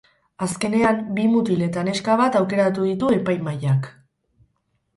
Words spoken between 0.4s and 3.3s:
Azkenean, bi mutil eta neska bat aukeratu ditu